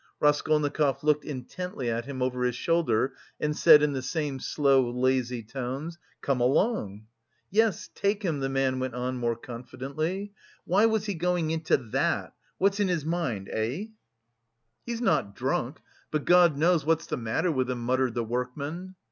[0.19, 5.43] Raskolnikov looked intently at him over his shoulder and said in the same slow, lazy
[5.43, 7.05] tones: "Come along."
[7.51, 10.33] "Yes, take him," the man went on more confidently.
[10.65, 13.89] "Why was he going into that, what's in his mind, eh?"
[14.87, 15.79] "He's not drunk,
[16.09, 18.95] but God knows what's the matter with him," muttered the workman.